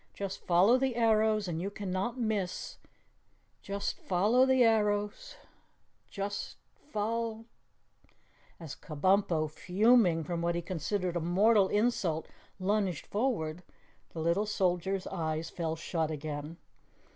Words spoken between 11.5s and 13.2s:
insult, lunged